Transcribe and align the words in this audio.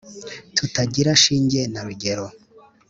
tutagira 0.55 1.11
shinge 1.23 1.61
na 1.71 1.81
rugero 1.85 2.25